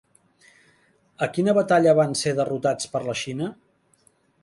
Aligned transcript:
A 1.27 1.27
quina 1.35 1.55
batalla 1.59 1.95
van 2.01 2.19
ser 2.25 2.35
derrotats 2.43 2.93
per 2.97 3.07
la 3.11 3.19
Xina? 3.25 3.55